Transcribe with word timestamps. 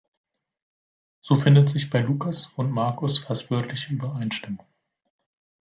So 1.21 1.35
findet 1.35 1.69
sich 1.69 1.91
bei 1.91 1.99
Lukas 1.99 2.47
und 2.55 2.71
Markus 2.71 3.19
fast 3.19 3.51
wörtliche 3.51 3.93
Übereinstimmung. 3.93 4.65